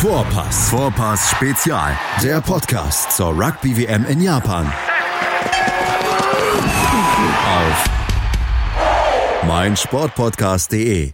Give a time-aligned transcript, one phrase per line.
[0.00, 0.70] Vorpass.
[0.70, 1.94] Vorpass Spezial.
[2.22, 4.72] Der Podcast zur Rugby WM in Japan.
[7.44, 7.84] Auf
[9.46, 11.12] meinsportpodcast.de.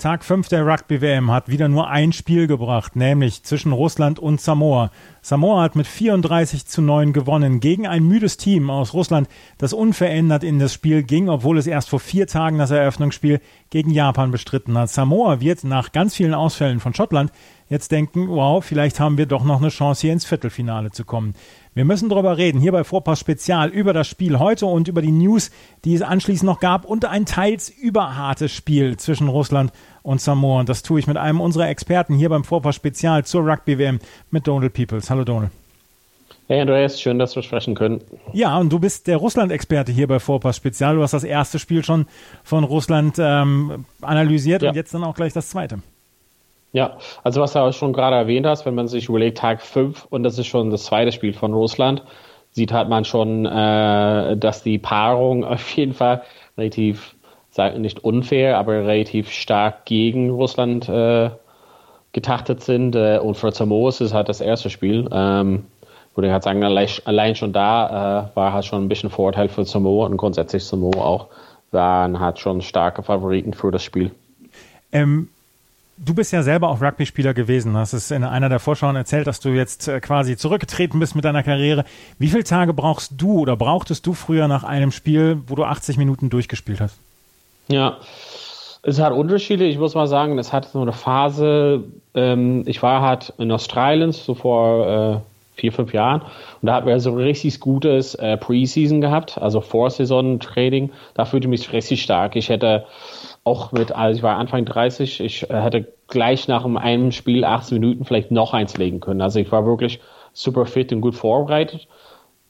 [0.00, 4.92] Tag 5 der Rugby-WM hat wieder nur ein Spiel gebracht, nämlich zwischen Russland und Samoa.
[5.22, 9.28] Samoa hat mit 34 zu 9 gewonnen gegen ein müdes Team aus Russland,
[9.58, 13.40] das unverändert in das Spiel ging, obwohl es erst vor vier Tagen das Eröffnungsspiel
[13.70, 14.88] gegen Japan bestritten hat.
[14.88, 17.32] Samoa wird nach ganz vielen Ausfällen von Schottland
[17.68, 21.34] jetzt denken, wow, vielleicht haben wir doch noch eine Chance, hier ins Viertelfinale zu kommen.
[21.78, 25.12] Wir müssen darüber reden, hier bei Vorpass Spezial, über das Spiel heute und über die
[25.12, 25.52] News,
[25.84, 29.70] die es anschließend noch gab und ein teils überhartes Spiel zwischen Russland
[30.02, 30.58] und Samoa.
[30.58, 34.00] Und das tue ich mit einem unserer Experten hier beim Vorpass Spezial zur Rugby-WM
[34.32, 35.08] mit Donald Peoples.
[35.08, 35.52] Hallo Donald.
[36.48, 38.00] Hey Andreas, schön, dass wir sprechen können.
[38.32, 40.96] Ja, und du bist der Russland-Experte hier bei Vorpass Spezial.
[40.96, 42.06] Du hast das erste Spiel schon
[42.42, 44.70] von Russland ähm, analysiert ja.
[44.70, 45.78] und jetzt dann auch gleich das zweite.
[46.72, 50.06] Ja, also was du auch schon gerade erwähnt hast, wenn man sich überlegt, Tag 5
[50.10, 52.02] und das ist schon das zweite Spiel von Russland,
[52.50, 56.22] sieht halt man schon, äh, dass die Paarung auf jeden Fall
[56.56, 57.14] relativ,
[57.76, 61.30] nicht unfair, aber relativ stark gegen Russland äh,
[62.12, 62.94] getachtet sind.
[62.94, 65.08] Äh, und für Samoa ist halt das erste Spiel.
[65.10, 65.64] Ähm,
[66.14, 69.48] würde ich halt sagen, allein, allein schon da äh, war halt schon ein bisschen Vorteil
[69.48, 71.28] für Samoa und grundsätzlich Samoa auch
[71.70, 74.10] waren halt schon starke Favoriten für das Spiel.
[74.90, 75.28] Ähm,
[76.00, 77.76] Du bist ja selber auch Rugby-Spieler gewesen.
[77.76, 81.24] Hast es in einer der Vorschauen erzählt, dass du jetzt äh, quasi zurückgetreten bist mit
[81.24, 81.84] deiner Karriere.
[82.18, 85.96] Wie viele Tage brauchst du oder brauchtest du früher nach einem Spiel, wo du 80
[85.96, 86.98] Minuten durchgespielt hast?
[87.66, 87.98] Ja,
[88.82, 89.64] es hat Unterschiede.
[89.64, 91.84] Ich muss mal sagen, es hat so eine Phase.
[92.14, 96.86] Ähm, ich war halt in Australien so vor äh, vier, fünf Jahren und da hatten
[96.86, 100.90] wir so ein richtig gutes äh, Preseason gehabt, also Vorsaison-Training.
[101.14, 102.36] Da fühlte ich mich richtig stark.
[102.36, 102.86] Ich hätte
[103.48, 107.80] auch mit, also ich war Anfang 30, ich äh, hätte gleich nach einem Spiel 18
[107.80, 109.22] Minuten vielleicht noch eins legen können.
[109.22, 110.00] Also ich war wirklich
[110.32, 111.88] super fit und gut vorbereitet.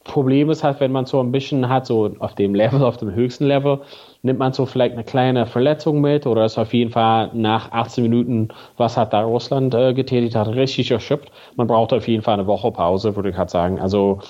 [0.04, 3.14] Problem ist halt, wenn man so ein bisschen hat, so auf dem Level, auf dem
[3.14, 3.80] höchsten Level,
[4.22, 8.02] nimmt man so vielleicht eine kleine Verletzung mit oder ist auf jeden Fall nach 18
[8.02, 11.30] Minuten, was hat da Russland äh, getätigt hat, richtig erschöpft.
[11.56, 13.78] Man braucht auf jeden Fall eine Woche Pause, würde ich halt sagen.
[13.80, 14.20] Also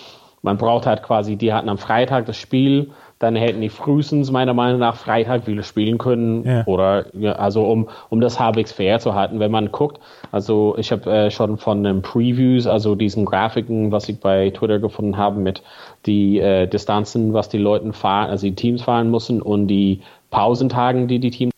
[0.42, 4.54] man braucht halt quasi, die hatten am Freitag das Spiel, dann hätten die frühestens meiner
[4.54, 6.44] Meinung nach Freitag wieder spielen können.
[6.44, 6.64] Ja.
[6.66, 10.00] Oder ja, also um, um das halbwegs fair zu halten, wenn man guckt.
[10.30, 14.78] Also ich habe äh, schon von den Previews, also diesen Grafiken, was ich bei Twitter
[14.78, 15.62] gefunden habe, mit
[16.06, 20.00] die äh, Distanzen, was die Leute fahren, also die Teams fahren müssen und die
[20.30, 21.52] Pausentagen, die die Teams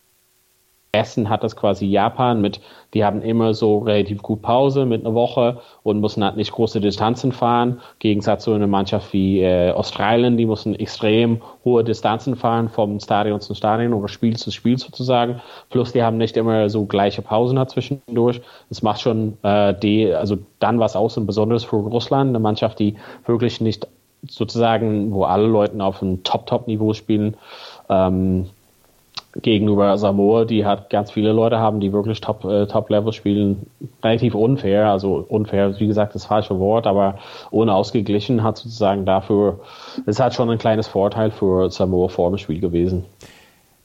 [0.93, 2.59] Essen hat das quasi Japan mit,
[2.93, 6.81] die haben immer so relativ gut Pause mit einer Woche und müssen halt nicht große
[6.81, 7.79] Distanzen fahren.
[7.99, 13.39] Gegensatz zu einer Mannschaft wie äh, Australien, die müssen extrem hohe Distanzen fahren vom Stadion
[13.39, 15.41] zum Stadion oder Spiel zu Spiel sozusagen.
[15.69, 18.41] Plus die haben nicht immer so gleiche Pausen dazwischendurch.
[18.67, 22.79] Das macht schon äh, die, also dann was aus und besonders für Russland, eine Mannschaft,
[22.79, 23.87] die wirklich nicht
[24.27, 27.37] sozusagen, wo alle Leute auf einem Top-Top-Niveau spielen.
[27.89, 28.47] Ähm,
[29.35, 33.67] gegenüber Samoa, die hat ganz viele Leute haben, die wirklich Top, äh, Top Level spielen,
[34.03, 37.19] relativ unfair, also unfair, wie gesagt, das falsche Wort, aber
[37.49, 39.59] unausgeglichen hat sozusagen dafür,
[40.05, 43.05] es hat schon ein kleines Vorteil für Samoa vor dem Spiel gewesen.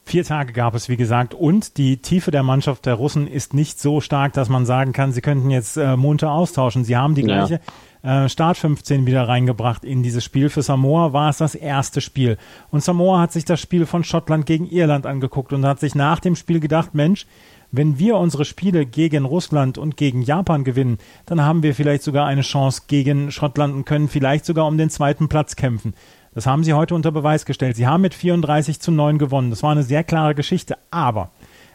[0.09, 3.81] Vier Tage gab es, wie gesagt, und die Tiefe der Mannschaft der Russen ist nicht
[3.81, 6.85] so stark, dass man sagen kann, sie könnten jetzt äh, munter austauschen.
[6.85, 7.61] Sie haben die gleiche ja
[8.07, 10.49] äh, Start 15 wieder reingebracht in dieses Spiel.
[10.49, 12.39] Für Samoa war es das erste Spiel.
[12.71, 16.21] Und Samoa hat sich das Spiel von Schottland gegen Irland angeguckt und hat sich nach
[16.21, 17.27] dem Spiel gedacht, Mensch,
[17.73, 22.27] wenn wir unsere Spiele gegen Russland und gegen Japan gewinnen, dann haben wir vielleicht sogar
[22.27, 25.95] eine Chance gegen Schottland und können vielleicht sogar um den zweiten Platz kämpfen.
[26.37, 27.77] Das haben sie heute unter Beweis gestellt.
[27.77, 29.49] Sie haben mit 34 zu 9 gewonnen.
[29.49, 30.77] Das war eine sehr klare Geschichte.
[30.91, 31.31] Aber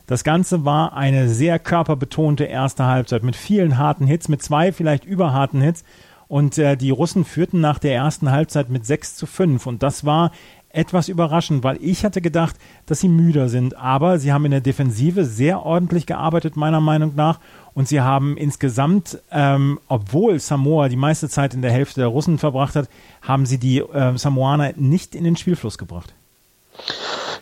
[0.05, 5.03] das Ganze war eine sehr körperbetonte erste Halbzeit mit vielen harten Hits, mit zwei vielleicht
[5.03, 5.83] überharten Hits.
[6.27, 9.65] Und äh, die Russen führten nach der ersten Halbzeit mit 6 zu 5.
[9.65, 10.29] Und das war
[10.69, 12.55] etwas überraschend, weil ich hatte gedacht,
[12.85, 13.75] dass sie müder sind.
[13.77, 17.39] Aber sie haben in der Defensive sehr ordentlich gearbeitet, meiner Meinung nach.
[17.73, 22.37] Und sie haben insgesamt, ähm, obwohl Samoa die meiste Zeit in der Hälfte der Russen
[22.37, 22.89] verbracht hat,
[23.21, 26.13] haben sie die äh, Samoaner nicht in den Spielfluss gebracht.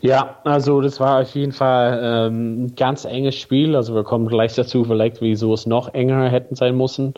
[0.02, 3.76] Ja, also das war auf jeden Fall ähm, ein ganz enges Spiel.
[3.76, 7.16] Also wir kommen gleich dazu, vielleicht wieso es noch enger hätten sein müssen.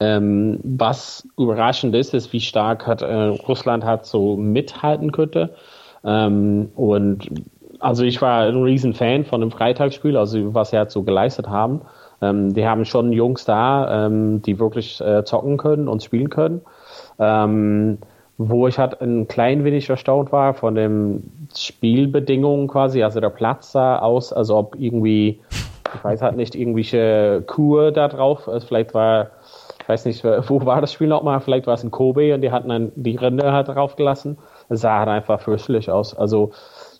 [0.00, 5.54] Ähm, was überraschend ist, ist, wie stark hat äh, Russland hat so mithalten könnte.
[6.04, 7.28] Ähm, und
[7.80, 11.48] also ich war ein riesen Fan von dem Freitagsspiel, also was sie halt so geleistet
[11.48, 11.80] haben.
[12.20, 16.62] Ähm, die haben schon Jungs da, ähm, die wirklich äh, zocken können und spielen können.
[17.18, 17.98] Ähm,
[18.36, 23.72] wo ich halt ein klein wenig erstaunt war von den Spielbedingungen quasi, also der Platz
[23.72, 25.40] sah aus, als ob irgendwie
[25.94, 28.48] Ich weiß halt nicht, irgendwelche Kur da drauf.
[28.48, 29.30] Also vielleicht war,
[29.80, 31.40] ich weiß nicht, wo war das Spiel nochmal?
[31.40, 34.38] Vielleicht war es in Kobe und die hatten dann die Rinde halt drauf gelassen.
[34.68, 36.14] Es sah halt einfach fürchterlich aus.
[36.14, 36.50] Also,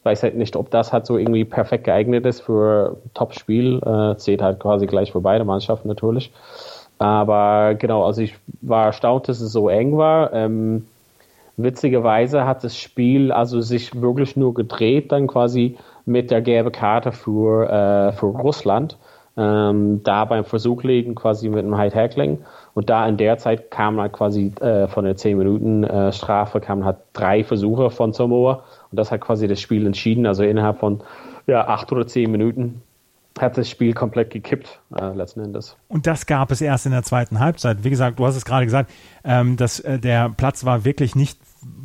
[0.08, 3.80] weiß halt nicht, ob das halt so irgendwie perfekt geeignet ist für Top-Spiel.
[3.84, 6.32] Äh, zählt halt quasi gleich für beide Mannschaften natürlich.
[6.98, 10.32] Aber genau, also ich war erstaunt, dass es so eng war.
[10.32, 10.86] Ähm,
[11.56, 15.76] witzigerweise hat das Spiel also sich wirklich nur gedreht, dann quasi
[16.06, 18.96] mit der gelben Karte für, äh, für Russland.
[19.36, 22.38] Ähm, da beim Versuch liegen quasi mit einem High Tackling.
[22.74, 26.60] Und da in der Zeit kam halt quasi äh, von der 10 Minuten äh, Strafe
[26.60, 28.64] kamen halt drei Versuche von Samoa.
[28.90, 30.26] Und das hat quasi das Spiel entschieden.
[30.26, 31.02] Also innerhalb von
[31.46, 32.82] ja, acht oder zehn Minuten
[33.40, 35.76] hat das Spiel komplett gekippt, äh, letzten Endes.
[35.88, 37.84] Und das gab es erst in der zweiten Halbzeit.
[37.84, 38.90] Wie gesagt, du hast es gerade gesagt,
[39.24, 41.38] ähm, dass äh, der Platz war wirklich nicht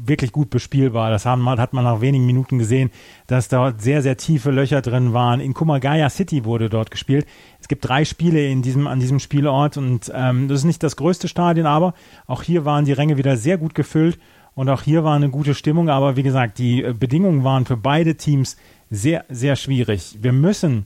[0.06, 1.10] wirklich gut bespielbar.
[1.10, 2.92] Das haben, hat man nach wenigen Minuten gesehen,
[3.28, 5.40] dass dort sehr, sehr tiefe Löcher drin waren.
[5.40, 7.26] In Kumagaya City wurde dort gespielt.
[7.60, 10.96] Es gibt drei Spiele in diesem, an diesem Spielort und ähm, das ist nicht das
[10.96, 11.94] größte Stadion, aber
[12.28, 14.20] auch hier waren die Ränge wieder sehr gut gefüllt
[14.56, 15.90] und auch hier war eine gute Stimmung.
[15.90, 18.58] Aber wie gesagt, die äh, Bedingungen waren für beide Teams
[18.90, 20.18] sehr, sehr schwierig.
[20.22, 20.86] Wir müssen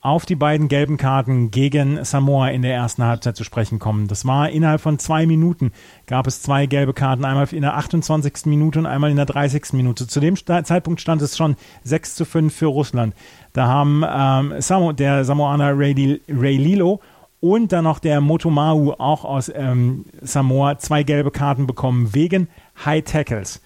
[0.00, 4.06] auf die beiden gelben Karten gegen Samoa in der ersten Halbzeit zu sprechen kommen.
[4.06, 5.72] Das war innerhalb von zwei Minuten
[6.06, 8.46] gab es zwei gelbe Karten, einmal in der 28.
[8.46, 9.72] Minute und einmal in der 30.
[9.72, 10.06] Minute.
[10.06, 13.14] Zu dem Zeitpunkt stand es schon 6 zu 5 für Russland.
[13.52, 17.00] Da haben ähm, Samo, der Samoaner Ray, Ray Lilo
[17.40, 22.48] und dann noch der Motomahu auch aus ähm, Samoa zwei gelbe Karten bekommen wegen
[22.84, 23.60] High Tackles,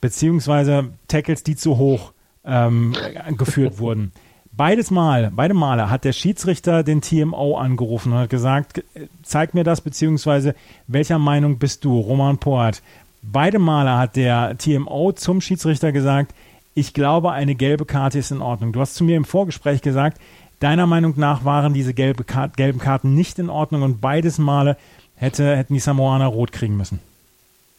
[0.00, 2.12] beziehungsweise Tackles, die zu hoch
[2.44, 2.94] ähm,
[3.36, 4.12] geführt wurden.
[4.52, 8.84] Beides Mal, beide Male hat der Schiedsrichter den TMO angerufen und hat gesagt,
[9.22, 10.54] zeig mir das, beziehungsweise
[10.86, 12.82] welcher Meinung bist du, Roman Poat?
[13.22, 16.34] Beide Male hat der TMO zum Schiedsrichter gesagt,
[16.74, 18.72] ich glaube, eine gelbe Karte ist in Ordnung.
[18.72, 20.20] Du hast zu mir im Vorgespräch gesagt,
[20.60, 24.76] deiner Meinung nach waren diese gelbe Karte, gelben Karten nicht in Ordnung und beides Male
[25.16, 27.00] hätte, hätten die Samoaner rot kriegen müssen.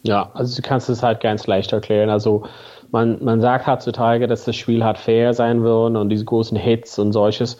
[0.03, 2.09] Ja, also du kannst es halt ganz leicht erklären.
[2.09, 2.43] Also
[2.91, 6.99] man, man sagt heutzutage, dass das Spiel halt fair sein wird und diese großen Hits
[6.99, 7.57] und solches.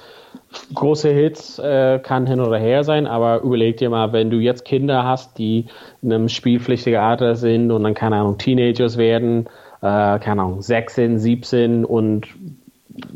[0.74, 4.66] Große Hits äh, kann hin oder her sein, aber überleg dir mal, wenn du jetzt
[4.66, 5.68] Kinder hast, die
[6.02, 9.48] in einem spielpflichtigen Alter sind und dann, keine Ahnung, Teenagers werden,
[9.82, 12.28] äh, keine Ahnung, 16, 17 und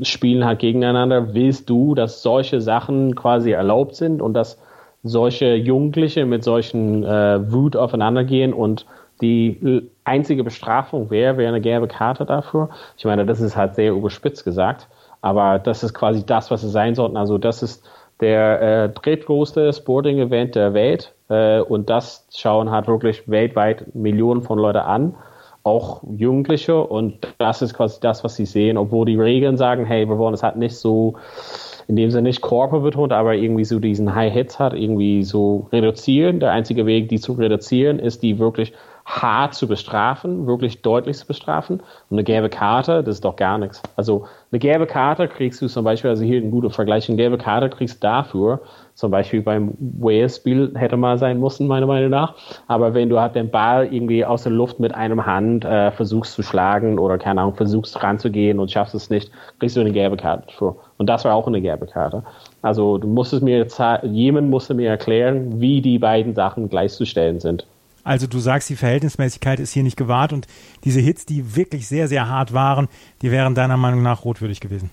[0.01, 4.59] spielen halt gegeneinander, willst du, dass solche Sachen quasi erlaubt sind und dass
[5.03, 8.85] solche Jugendliche mit solchen äh, Wut aufeinander gehen und
[9.21, 12.69] die einzige Bestrafung wäre, wäre eine gelbe Karte dafür.
[12.97, 14.87] Ich meine, das ist halt sehr überspitzt gesagt,
[15.21, 17.17] aber das ist quasi das, was es sein sollte.
[17.17, 17.85] Also das ist
[18.19, 24.57] der äh, drittgrößte Sporting-Event der Welt äh, und das schauen halt wirklich weltweit Millionen von
[24.59, 25.15] Leuten an,
[25.65, 30.07] auch Jugendliche und das ist quasi das, was sie sehen, obwohl die Regeln sagen, hey,
[30.07, 31.15] wir wollen es halt nicht so
[31.87, 35.67] in dem Sinne nicht Körper betont, aber irgendwie so diesen High Hits hat, irgendwie so
[35.71, 36.39] reduzieren.
[36.39, 38.73] Der einzige Weg, die zu reduzieren, ist die wirklich
[39.05, 41.79] hart zu bestrafen, wirklich deutlich zu bestrafen.
[42.09, 43.81] Und eine gelbe Karte, das ist doch gar nichts.
[43.95, 47.37] Also eine gelbe Karte kriegst du zum Beispiel, also hier ein guter Vergleich, eine gelbe
[47.37, 48.61] Karte kriegst du dafür,
[48.95, 52.33] zum Beispiel beim Wales-Spiel hätte mal sein müssen, meiner Meinung nach.
[52.67, 56.33] Aber wenn du halt den Ball irgendwie aus der Luft mit einem Hand äh, versuchst
[56.33, 60.17] zu schlagen oder keine Ahnung, versuchst ranzugehen und schaffst es nicht, kriegst du eine gelbe
[60.17, 60.77] Karte dafür.
[60.97, 62.23] Und das war auch eine gelbe Karte.
[62.63, 63.67] Also du musstest mir,
[64.03, 67.67] jemand musste mir erklären, wie die beiden Sachen gleichzustellen sind.
[68.05, 70.45] Also du sagst, die Verhältnismäßigkeit ist hier nicht gewahrt und
[70.83, 72.87] diese Hits, die wirklich sehr, sehr hart waren,
[73.23, 74.91] die wären deiner Meinung nach rotwürdig gewesen.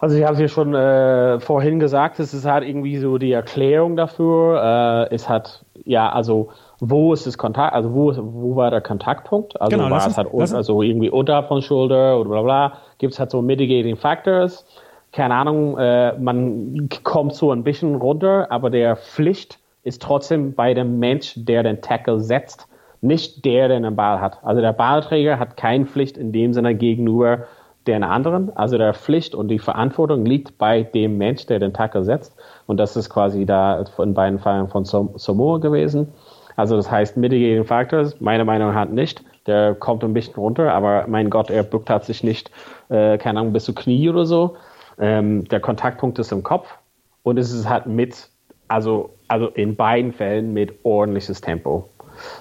[0.00, 3.30] Also ich habe es ja schon äh, vorhin gesagt, es ist halt irgendwie so die
[3.30, 5.08] Erklärung dafür.
[5.10, 6.48] Äh, es hat, ja, also
[6.80, 9.58] wo ist das Kontakt, also wo, wo war der Kontaktpunkt?
[9.60, 12.72] Also genau, war es halt un, also irgendwie unterhalb von Schulter oder bla bla.
[12.98, 14.66] Gibt es halt so Mitigating Factors.
[15.12, 20.74] Keine Ahnung, äh, man kommt so ein bisschen runter, aber der Pflicht ist trotzdem bei
[20.74, 22.68] dem Mensch, der den Tackle setzt,
[23.00, 24.38] nicht der, der den Ball hat.
[24.42, 27.44] Also der Ballträger hat keine Pflicht in dem Sinne gegenüber
[27.86, 28.54] den anderen.
[28.56, 32.34] Also der Pflicht und die Verantwortung liegt bei dem Mensch, der den Tackle setzt.
[32.66, 36.08] Und das ist quasi da in beiden Fällen von Samoa gewesen.
[36.56, 39.22] Also das heißt, Mitigating Factors, meiner Meinung nach nicht.
[39.46, 42.50] Der kommt ein bisschen runter, aber mein Gott, er bückt hat sich nicht,
[42.88, 44.56] äh, keine Ahnung, bis zu Knie oder so.
[44.98, 46.76] Ähm, der Kontaktpunkt ist im Kopf
[47.22, 48.30] und es ist halt mit
[48.68, 51.88] also, also in beiden Fällen mit ordentliches Tempo.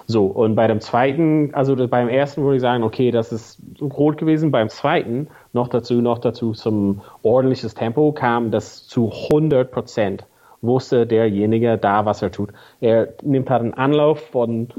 [0.07, 4.17] So, und bei dem zweiten, also beim ersten würde ich sagen, okay, das ist rot
[4.17, 4.51] gewesen.
[4.51, 10.25] Beim zweiten, noch dazu, noch dazu zum ordentliches Tempo kam das zu 100 Prozent.
[10.61, 12.51] Wusste derjenige da, was er tut.
[12.81, 14.69] Er nimmt halt einen Anlauf von,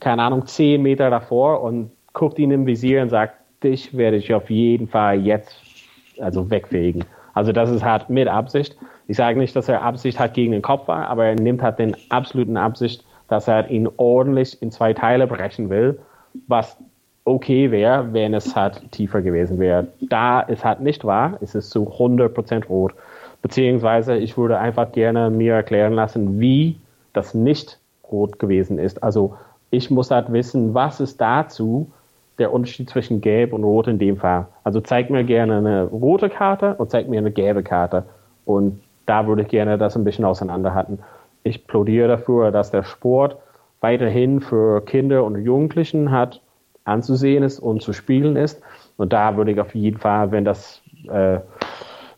[0.00, 4.34] keine Ahnung, 10 Meter davor und guckt ihn im Visier und sagt, dich werde ich
[4.34, 5.54] auf jeden Fall jetzt
[6.18, 7.04] also wegfegen.
[7.32, 8.76] Also das ist halt mit Absicht.
[9.10, 11.80] Ich sage nicht, dass er Absicht hat gegen den Kopf war, aber er nimmt halt
[11.80, 15.98] den absoluten Absicht, dass er ihn ordentlich in zwei Teile brechen will,
[16.46, 16.76] was
[17.24, 19.88] okay wäre, wenn es halt tiefer gewesen wäre.
[20.00, 22.94] Da es halt nicht war, ist es zu 100% rot.
[23.42, 26.76] Beziehungsweise ich würde einfach gerne mir erklären lassen, wie
[27.12, 27.80] das nicht
[28.12, 29.02] rot gewesen ist.
[29.02, 29.34] Also
[29.72, 31.90] ich muss halt wissen, was ist dazu
[32.38, 34.46] der Unterschied zwischen gelb und rot in dem Fall.
[34.62, 38.04] Also zeig mir gerne eine rote Karte und zeig mir eine gelbe Karte.
[38.44, 41.00] Und da würde ich gerne das ein bisschen auseinanderhalten.
[41.42, 43.36] Ich plädiere dafür, dass der Sport
[43.80, 46.40] weiterhin für Kinder und Jugendlichen hat
[46.84, 48.62] anzusehen ist und zu spielen ist.
[48.96, 51.40] Und da würde ich auf jeden Fall, wenn das äh,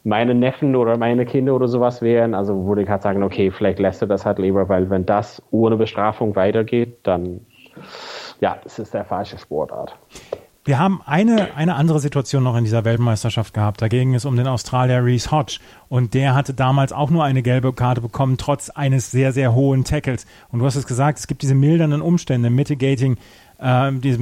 [0.05, 3.79] meine Neffen oder meine Kinder oder sowas wären, also würde ich halt sagen, okay, vielleicht
[3.79, 7.41] lässt er das halt lieber, weil wenn das ohne Bestrafung weitergeht, dann
[8.41, 9.97] ja, es ist der falsche Sportart.
[10.65, 13.83] Wir haben eine, eine andere Situation noch in dieser Weltmeisterschaft gehabt.
[13.83, 15.59] Da ging es um den Australier Reese Hodge.
[15.89, 19.83] Und der hatte damals auch nur eine gelbe Karte bekommen, trotz eines sehr, sehr hohen
[19.83, 20.25] Tackles.
[20.53, 23.17] Und du hast es gesagt, es gibt diese mildernden Umstände, mitigating
[23.63, 24.19] äh, diese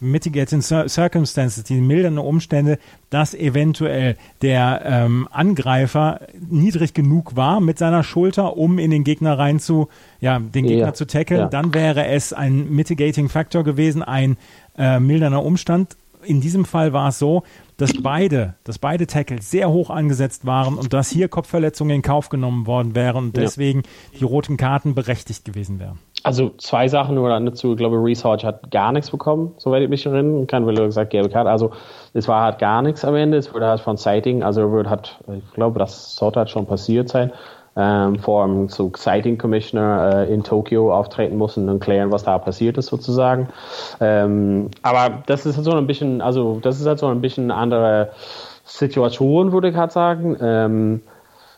[0.00, 2.78] Mitigating Circumstances, die mildernde Umstände,
[3.10, 9.38] dass eventuell der ähm, Angreifer niedrig genug war mit seiner Schulter, um in den Gegner
[9.38, 9.88] rein zu,
[10.20, 10.94] ja, den Gegner ja.
[10.94, 11.48] zu tackeln, ja.
[11.48, 14.36] dann wäre es ein Mitigating Factor gewesen, ein
[14.78, 15.96] äh, mildernder Umstand.
[16.24, 17.44] In diesem Fall war es so,
[17.76, 22.28] dass beide, dass beide Tackles sehr hoch angesetzt waren und dass hier Kopfverletzungen in Kauf
[22.28, 24.18] genommen worden wären und deswegen ja.
[24.20, 25.98] die roten Karten berechtigt gewesen wären.
[26.26, 27.70] Also zwei Sachen nur dazu.
[27.70, 30.44] Ich glaube, Hodge hat gar nichts bekommen, soweit ich mich erinnere.
[30.46, 31.48] Kein Wille gesagt, gelbe Karte.
[31.48, 31.70] Also
[32.14, 33.36] es war halt gar nichts am Ende.
[33.36, 37.08] Es wurde halt von Sighting, also wird halt, ich glaube, das sollte halt schon passiert
[37.08, 37.30] sein.
[37.76, 42.38] Ähm, vor einem so Sighting Commissioner äh, in Tokio auftreten müssen und klären, was da
[42.38, 43.48] passiert ist sozusagen.
[44.00, 47.52] Ähm, aber das ist halt so ein bisschen, also das ist halt so ein bisschen
[47.52, 48.10] andere
[48.64, 50.36] Situation, würde ich halt sagen.
[50.40, 51.02] Ähm,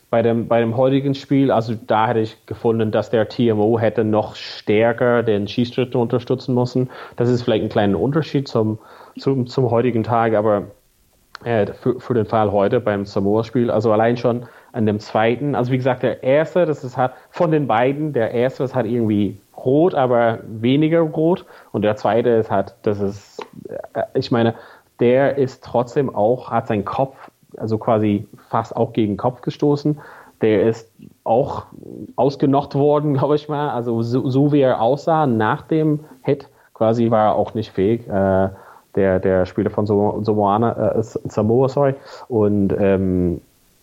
[0.09, 4.03] bei dem, bei dem heutigen Spiel, also da hätte ich gefunden, dass der TMO hätte
[4.03, 6.89] noch stärker den Schießschritt unterstützen müssen.
[7.15, 8.79] Das ist vielleicht ein kleiner Unterschied zum,
[9.17, 10.63] zum, zum heutigen Tag, aber
[11.43, 15.71] äh, für, für den Fall heute beim Samoa-Spiel, also allein schon an dem zweiten, also
[15.71, 19.39] wie gesagt, der erste, das ist halt von den beiden, der erste ist halt irgendwie
[19.65, 21.45] rot, aber weniger rot.
[21.71, 23.45] Und der zweite ist halt, das ist,
[23.93, 24.55] äh, ich meine,
[24.99, 29.99] der ist trotzdem auch, hat seinen Kopf also quasi fast auch gegen den Kopf gestoßen.
[30.41, 30.89] Der ist
[31.23, 31.65] auch
[32.15, 33.69] ausgenockt worden, glaube ich mal.
[33.69, 38.07] Also so, so, wie er aussah nach dem Hit, quasi war er auch nicht fähig.
[38.07, 38.49] Äh,
[38.95, 41.95] der, der Spieler von Samoa, äh, Samoa sorry.
[42.27, 43.41] Und ähm,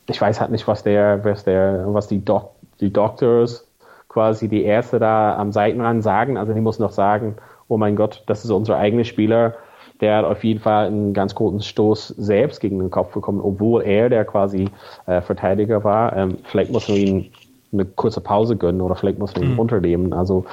[0.09, 3.67] ich weiß halt nicht, was der, was der, was die, Doc, die Doctors
[4.09, 6.37] quasi die Erste da am Seitenrand sagen.
[6.37, 7.37] Also die muss noch sagen,
[7.69, 9.55] oh mein Gott, das ist unser eigener Spieler
[10.01, 13.83] der hat auf jeden Fall einen ganz großen Stoß selbst gegen den Kopf bekommen, obwohl
[13.83, 14.69] er der quasi
[15.07, 16.15] äh, Verteidiger war.
[16.17, 17.31] Ähm, vielleicht muss man ihn
[17.73, 19.59] eine kurze Pause gönnen oder vielleicht muss man ihn mhm.
[19.59, 20.13] unternehmen.
[20.13, 20.45] Also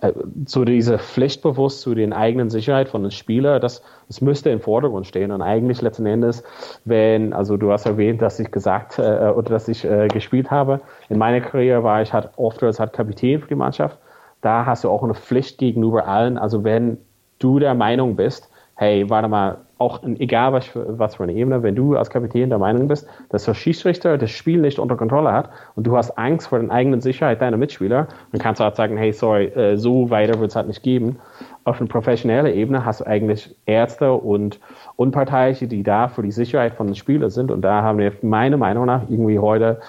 [0.00, 0.12] äh,
[0.46, 5.06] so diese Pflichtbewusst zu den eigenen Sicherheit von den Spielern, das, das müsste im Vordergrund
[5.06, 5.30] stehen.
[5.30, 6.42] Und eigentlich letzten Endes,
[6.84, 10.80] wenn, also du hast erwähnt, dass ich gesagt äh, oder dass ich äh, gespielt habe.
[11.08, 13.98] In meiner Karriere war ich halt oft als halt Kapitän für die Mannschaft.
[14.40, 16.36] Da hast du auch eine Pflicht gegenüber allen.
[16.38, 16.98] Also wenn
[17.38, 21.62] du der Meinung bist, hey, warte mal, auch egal was für, was für eine Ebene,
[21.62, 25.32] wenn du als Kapitän der Meinung bist, dass der Schiedsrichter das Spiel nicht unter Kontrolle
[25.32, 28.76] hat und du hast Angst vor der eigenen Sicherheit deiner Mitspieler, dann kannst du halt
[28.76, 31.18] sagen, hey, sorry, äh, so weiter wird es halt nicht geben.
[31.64, 34.60] Auf einer professionellen Ebene hast du eigentlich Ärzte und
[34.96, 38.56] Unparteiische, die da für die Sicherheit von den Spielern sind und da haben wir meiner
[38.56, 39.80] Meinung nach irgendwie heute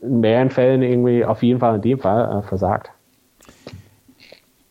[0.00, 2.90] in mehreren Fällen irgendwie auf jeden Fall in dem Fall äh, versagt.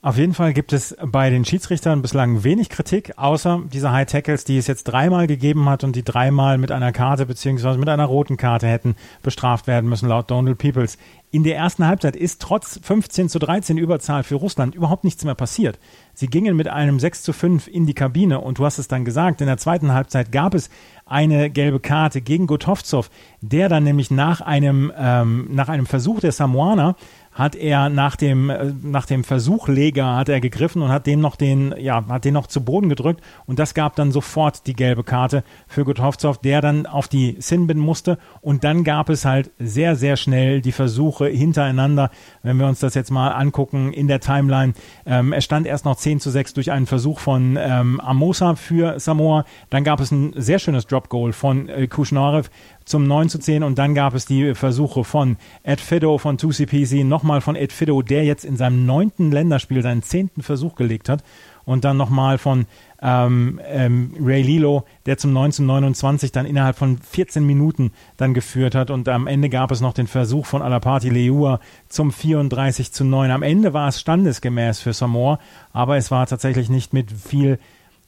[0.02, 4.46] Auf jeden Fall gibt es bei den Schiedsrichtern bislang wenig Kritik, außer diese High Tackles,
[4.46, 8.06] die es jetzt dreimal gegeben hat und die dreimal mit einer Karte beziehungsweise mit einer
[8.06, 10.98] roten Karte hätten bestraft werden müssen, laut Donald Peoples.
[11.32, 15.36] In der ersten Halbzeit ist trotz 15 zu 13 Überzahl für Russland überhaupt nichts mehr
[15.36, 15.78] passiert.
[16.14, 19.04] Sie gingen mit einem 6 zu 5 in die Kabine und du hast es dann
[19.04, 20.70] gesagt, in der zweiten Halbzeit gab es
[21.06, 26.32] eine gelbe Karte gegen Gotovtsov, der dann nämlich nach einem, ähm, nach einem Versuch der
[26.32, 26.96] Samoaner
[27.40, 31.38] hat er nach dem, äh, nach dem Versuchleger hat er gegriffen und hat den noch
[31.38, 33.22] den, ja, hat den noch zu Boden gedrückt.
[33.46, 37.80] Und das gab dann sofort die gelbe Karte für Gutowzow, der dann auf die Sinbin
[37.80, 38.18] musste.
[38.42, 42.12] Und dann gab es halt sehr, sehr schnell die Versuche hintereinander,
[42.44, 44.74] wenn wir uns das jetzt mal angucken in der Timeline.
[45.06, 49.00] Ähm, es stand erst noch 10 zu 6 durch einen Versuch von ähm, Amosa für
[49.00, 52.50] Samoa, dann gab es ein sehr schönes Drop Goal von äh, Kushnarev
[52.90, 57.06] zum 9 zu 10 und dann gab es die Versuche von Ed Fido von 2CPC,
[57.06, 61.24] nochmal von Ed Fido, der jetzt in seinem neunten Länderspiel seinen zehnten Versuch gelegt hat
[61.70, 62.66] und dann nochmal von
[63.00, 68.90] ähm, ähm, Ray Lilo, der zum 1929 dann innerhalb von 14 Minuten dann geführt hat
[68.90, 73.30] und am Ende gab es noch den Versuch von Alapati Leua zum 34 zu 9.
[73.30, 75.40] Am Ende war es standesgemäß für Samoa,
[75.72, 77.60] aber es war tatsächlich nicht mit viel,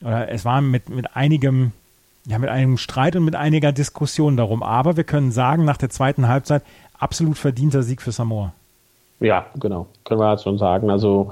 [0.01, 1.71] oder es war mit, mit einigem,
[2.25, 4.63] ja, mit einem Streit und mit einiger Diskussion darum.
[4.63, 6.63] Aber wir können sagen, nach der zweiten Halbzeit
[6.97, 8.53] absolut verdienter Sieg für Samoa.
[9.21, 10.89] Ja, genau, können wir halt schon sagen.
[10.89, 11.31] Also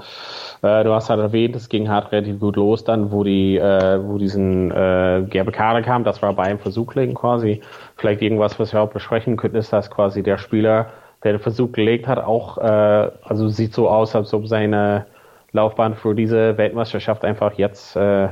[0.62, 4.00] äh, du hast halt erwähnt, es ging halt relativ gut los dann, wo die, äh,
[4.00, 6.04] wo diesen äh, gelbe Karte kam.
[6.04, 7.60] Das war beim Versuchlegen quasi.
[7.96, 10.86] Vielleicht irgendwas, was wir auch besprechen könnten, ist, dass quasi der Spieler,
[11.24, 15.06] der den Versuch gelegt hat, auch, äh, also sieht so aus, als ob seine
[15.50, 18.28] Laufbahn für diese Weltmeisterschaft einfach jetzt äh,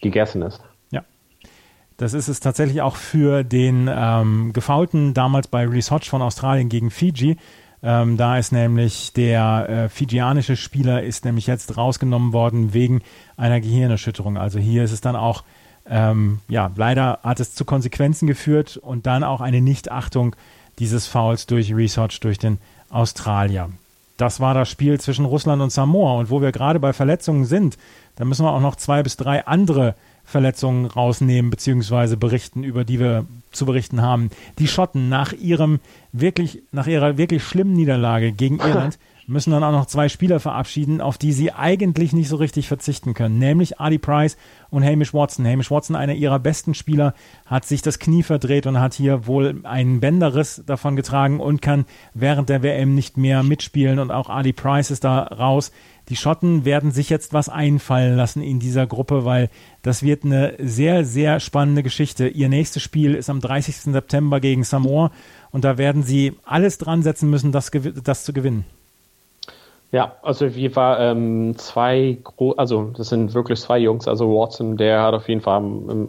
[0.00, 0.60] gegessen ist.
[1.98, 6.68] Das ist es tatsächlich auch für den ähm, Gefaulten damals bei Reese Hodge von Australien
[6.68, 7.38] gegen Fiji
[7.86, 13.00] ähm, da ist nämlich der äh, fijianische Spieler ist nämlich jetzt rausgenommen worden wegen
[13.36, 14.36] einer Gehirnerschütterung.
[14.36, 15.44] Also hier ist es dann auch,
[15.88, 20.34] ähm, ja, leider hat es zu Konsequenzen geführt und dann auch eine Nichtachtung
[20.80, 22.58] dieses Fouls durch Research durch den
[22.90, 23.70] Australier.
[24.16, 26.18] Das war das Spiel zwischen Russland und Samoa.
[26.18, 27.78] Und wo wir gerade bei Verletzungen sind,
[28.16, 29.94] da müssen wir auch noch zwei bis drei andere
[30.26, 34.30] Verletzungen rausnehmen beziehungsweise berichten, über die wir zu berichten haben.
[34.58, 35.78] Die Schotten nach ihrem
[36.12, 41.00] wirklich, nach ihrer wirklich schlimmen Niederlage gegen Irland müssen dann auch noch zwei Spieler verabschieden,
[41.00, 44.36] auf die sie eigentlich nicht so richtig verzichten können, nämlich Ali Price
[44.70, 45.46] und Hamish Watson.
[45.46, 47.14] Hamish Watson, einer ihrer besten Spieler,
[47.44, 51.86] hat sich das Knie verdreht und hat hier wohl einen Bänderriss davon getragen und kann
[52.14, 55.72] während der WM nicht mehr mitspielen und auch Ali Price ist da raus.
[56.08, 59.50] Die Schotten werden sich jetzt was einfallen lassen in dieser Gruppe, weil
[59.82, 62.28] das wird eine sehr, sehr spannende Geschichte.
[62.28, 63.92] Ihr nächstes Spiel ist am 30.
[63.92, 65.10] September gegen Samoa
[65.50, 67.72] und da werden sie alles dran setzen müssen, das,
[68.04, 68.64] das zu gewinnen.
[69.92, 72.18] Ja, also wie war ähm, zwei,
[72.56, 74.08] also das sind wirklich zwei Jungs.
[74.08, 75.62] Also Watson, der hat auf jeden Fall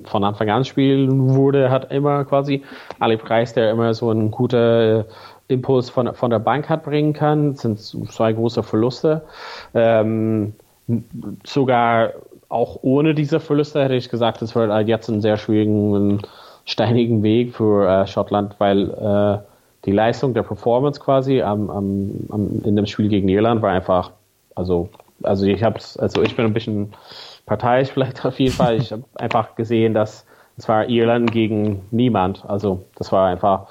[0.04, 2.64] von Anfang an spielen wurde, hat immer quasi
[3.00, 5.06] Ali Preis, der immer so ein guter
[5.48, 7.80] Impuls von, von der Bank hat bringen kann, das sind
[8.12, 9.22] zwei große Verluste.
[9.74, 10.54] Ähm,
[11.46, 12.14] sogar
[12.50, 16.22] auch ohne diese Verluste hätte ich gesagt, es wird halt jetzt einen sehr schwierigen,
[16.66, 19.57] steinigen Weg für äh, Schottland, weil äh,
[19.88, 24.12] die Leistung der Performance quasi am, am, am, in dem Spiel gegen Irland war einfach,
[24.54, 24.90] also,
[25.24, 26.94] also ich hab's, also ich bin ein bisschen
[27.48, 28.78] parteiisch vielleicht auf jeden Fall.
[28.78, 30.26] Ich habe einfach gesehen, dass
[30.58, 32.44] es war Irland gegen niemand.
[32.48, 33.68] Also das war einfach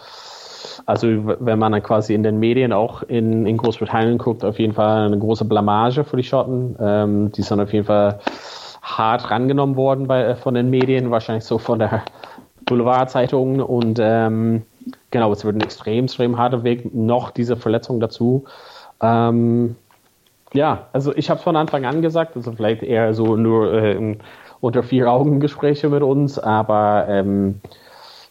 [0.85, 1.09] also
[1.41, 5.07] wenn man dann quasi in den Medien auch in, in Großbritannien guckt, auf jeden Fall
[5.07, 6.77] eine große Blamage für die Schotten.
[6.81, 8.21] Ähm, die sind auf jeden Fall
[8.83, 12.03] hart rangenommen worden bei, äh, von den Medien, wahrscheinlich so von der
[12.67, 14.63] Boulevardzeitung und ähm,
[15.11, 18.45] genau, es wird ein extrem, extrem harter Weg, noch diese Verletzung dazu.
[19.01, 19.77] Ähm,
[20.53, 24.17] ja, also ich habe von Anfang an gesagt, also vielleicht eher so nur äh,
[24.61, 27.61] unter vier Augen Gespräche mit uns, aber ähm,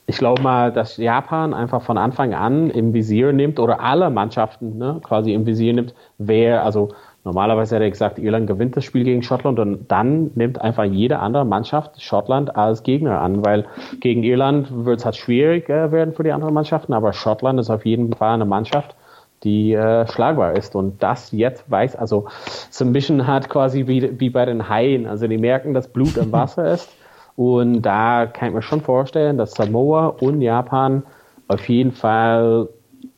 [0.07, 4.77] ich glaube mal, dass Japan einfach von Anfang an im Visier nimmt oder alle Mannschaften
[4.77, 6.89] ne, quasi im Visier nimmt, wer, also
[7.25, 11.19] normalerweise hätte er gesagt, Irland gewinnt das Spiel gegen Schottland und dann nimmt einfach jede
[11.19, 13.65] andere Mannschaft Schottland als Gegner an, weil
[13.99, 17.69] gegen Irland wird es halt schwierig äh, werden für die anderen Mannschaften, aber Schottland ist
[17.69, 18.95] auf jeden Fall eine Mannschaft,
[19.43, 20.75] die äh, schlagbar ist.
[20.75, 22.27] Und das jetzt weiß, also
[22.69, 26.15] so ein bisschen hat quasi wie, wie bei den Haien, also die merken, dass Blut
[26.15, 26.89] im Wasser ist
[27.35, 31.03] und da kann ich mir schon vorstellen, dass Samoa und Japan
[31.47, 32.69] auf jeden Fall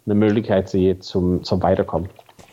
[0.06, 2.10] eine Möglichkeit sehen zum, zum Weiterkommen.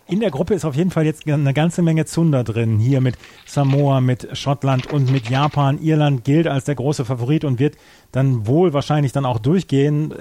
[0.06, 2.78] In der Gruppe ist auf jeden Fall jetzt eine ganze Menge Zunder drin.
[2.78, 5.78] Hier mit Samoa, mit Schottland und mit Japan.
[5.80, 7.76] Irland gilt als der große Favorit und wird
[8.12, 10.12] dann wohl wahrscheinlich dann auch durchgehen.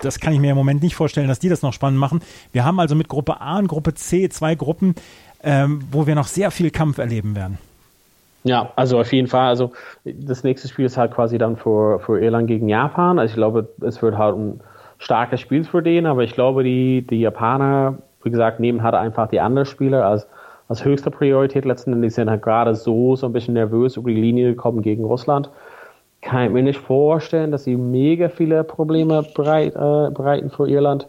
[0.00, 2.20] Das kann ich mir im Moment nicht vorstellen, dass die das noch spannend machen.
[2.52, 4.94] Wir haben also mit Gruppe A und Gruppe C zwei Gruppen,
[5.42, 7.58] ähm, wo wir noch sehr viel Kampf erleben werden.
[8.44, 9.48] Ja, also auf jeden Fall.
[9.48, 9.72] Also
[10.04, 13.18] das nächste Spiel ist halt quasi dann für, für Irland gegen Japan.
[13.18, 14.60] Also ich glaube, es wird halt ein
[14.98, 19.28] starkes Spiel für den, aber ich glaube, die, die Japaner, wie gesagt, nehmen halt einfach
[19.28, 20.26] die anderen Spieler als,
[20.68, 22.14] als höchste Priorität letzten Endes.
[22.14, 25.50] Sind halt gerade so, so ein bisschen nervös über die Linie gekommen gegen Russland.
[26.22, 31.06] Kann ich mir nicht vorstellen, dass sie mega viele Probleme bereit, äh, bereiten für Irland.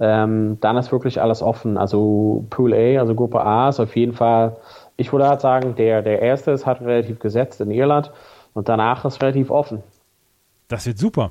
[0.00, 1.76] Ähm, dann ist wirklich alles offen.
[1.76, 4.56] Also Pool A, also Gruppe A ist auf jeden Fall
[4.98, 8.10] ich würde halt sagen, der, der erste ist halt relativ gesetzt in Irland
[8.52, 9.82] und danach ist relativ offen.
[10.66, 11.30] Das wird super.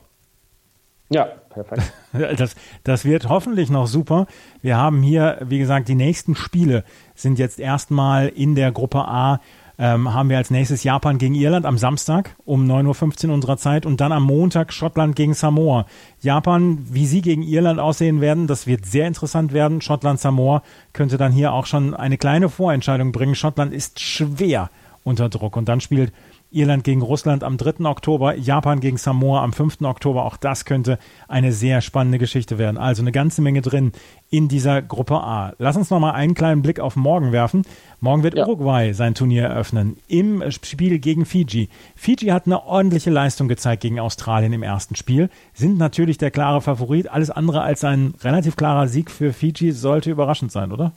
[1.10, 1.94] Ja, perfekt.
[2.38, 4.26] Das, das wird hoffentlich noch super.
[4.62, 6.84] Wir haben hier, wie gesagt, die nächsten Spiele
[7.16, 9.40] sind jetzt erstmal in der Gruppe A
[9.80, 13.86] ähm, haben wir als nächstes Japan gegen Irland am Samstag um 9.15 Uhr unserer Zeit
[13.86, 15.86] und dann am Montag Schottland gegen Samoa.
[16.22, 19.82] Japan, wie sie gegen Irland aussehen werden, das wird sehr interessant werden.
[19.82, 23.36] Schottland, Samoa könnte dann hier auch schon eine kleine Vorentscheidung bringen.
[23.36, 24.72] Schottland ist schwer
[25.04, 25.56] unter Druck.
[25.56, 26.12] Und dann spielt
[26.52, 27.86] Irland gegen Russland am 3.
[27.86, 29.82] Oktober, Japan gegen Samoa am 5.
[29.82, 30.26] Oktober.
[30.26, 32.78] Auch das könnte eine sehr spannende Geschichte werden.
[32.78, 33.92] Also eine ganze Menge drin
[34.30, 35.54] in dieser Gruppe A.
[35.58, 37.64] Lass uns noch mal einen kleinen Blick auf morgen werfen.
[38.00, 38.46] Morgen wird ja.
[38.46, 41.70] Uruguay sein Turnier eröffnen im Spiel gegen Fiji.
[41.96, 46.62] Fiji hat eine ordentliche Leistung gezeigt gegen Australien im ersten Spiel, sind natürlich der klare
[46.62, 47.10] Favorit.
[47.10, 50.92] Alles andere als ein relativ klarer Sieg für Fiji sollte überraschend sein, oder?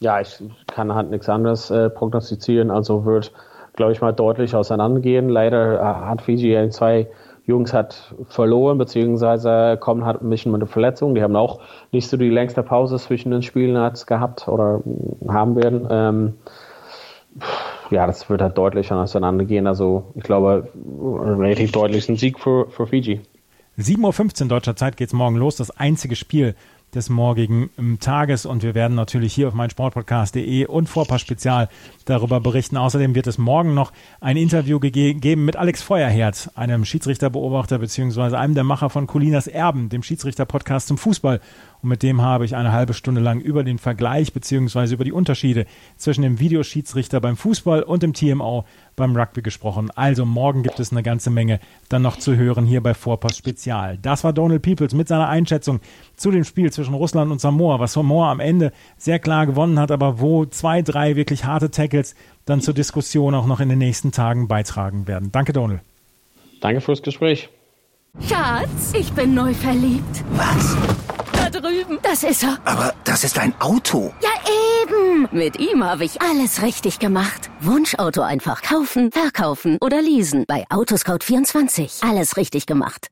[0.00, 2.70] Ja, ich kann halt nichts anderes äh, prognostizieren.
[2.70, 3.32] Also wird
[3.74, 5.28] glaube ich mal, deutlich auseinandergehen.
[5.28, 7.08] Leider äh, hat Fiji zwei
[7.44, 11.14] Jungs hat verloren, beziehungsweise kommen hat ein bisschen mit einer Verletzung.
[11.14, 13.74] Die haben auch nicht so die längste Pause zwischen den Spielen
[14.06, 14.80] gehabt oder
[15.26, 15.88] haben werden.
[15.90, 16.34] Ähm,
[17.90, 19.66] ja, das wird halt deutlich auseinandergehen.
[19.66, 20.68] Also ich glaube,
[21.00, 23.20] relativ deutlich ein Sieg für, für Fiji.
[23.78, 25.56] 7.15 Uhr deutscher Zeit geht es morgen los.
[25.56, 26.54] Das einzige Spiel
[26.94, 31.68] des morgigen ähm, Tages und wir werden natürlich hier auf meinsportpodcast.de und Vorpass Spezial
[32.04, 32.76] darüber berichten.
[32.76, 38.54] Außerdem wird es morgen noch ein Interview geben mit Alex Feuerherz, einem Schiedsrichterbeobachter beziehungsweise einem
[38.54, 41.40] der Macher von Colinas Erben, dem Schiedsrichterpodcast zum Fußball
[41.82, 45.12] und mit dem habe ich eine halbe Stunde lang über den Vergleich beziehungsweise über die
[45.12, 49.90] Unterschiede zwischen dem Videoschiedsrichter beim Fußball und dem TMO beim Rugby gesprochen.
[49.96, 53.98] Also morgen gibt es eine ganze Menge dann noch zu hören hier bei Vorpost Spezial.
[54.00, 55.80] Das war Donald Peoples mit seiner Einschätzung
[56.14, 59.90] zu dem Spiel zwischen Russland und Samoa, was Samoa am Ende sehr klar gewonnen hat,
[59.90, 61.91] aber wo zwei, drei wirklich harte Tackles
[62.44, 65.30] dann zur Diskussion auch noch in den nächsten Tagen beitragen werden.
[65.32, 65.80] Danke, Donald.
[66.60, 67.48] Danke fürs Gespräch.
[68.28, 70.24] Schatz, ich bin neu verliebt.
[70.32, 70.76] Was?
[71.52, 71.98] drüben.
[72.02, 72.58] Das ist er.
[72.64, 74.12] Aber das ist ein Auto.
[74.22, 74.30] Ja,
[74.82, 75.28] eben.
[75.30, 77.50] Mit ihm habe ich alles richtig gemacht.
[77.60, 80.44] Wunschauto einfach kaufen, verkaufen oder leasen.
[80.46, 82.08] Bei Autoscout24.
[82.08, 83.11] Alles richtig gemacht.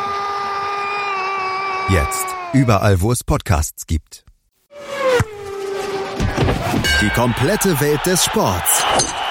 [1.91, 4.23] Jetzt überall, wo es Podcasts gibt.
[7.01, 8.81] Die komplette Welt des Sports.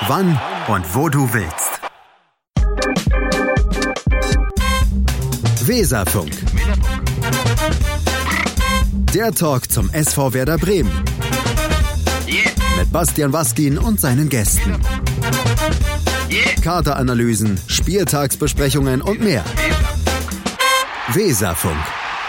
[0.08, 1.80] Wann und wo du willst.
[5.66, 6.32] Weserfunk.
[9.14, 10.92] Der Talk zum SV Werder Bremen.
[12.76, 14.78] Mit Bastian Waskin und seinen Gästen.
[16.60, 19.44] Kaderanalysen, Spieltagsbesprechungen und mehr.
[21.14, 21.78] Weserfunk